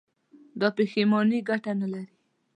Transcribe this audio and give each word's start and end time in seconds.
دا 0.59 0.67
پښېماني 0.77 1.39
گټه 1.49 1.71
نه 1.81 1.87
لري. 1.93 2.13